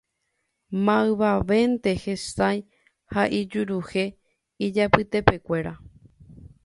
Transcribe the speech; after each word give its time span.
Maymávante 0.85 1.91
hesãi 2.03 2.57
ha 3.13 3.21
ijuruhe 3.41 4.05
ijapytepekuéra 4.65 5.73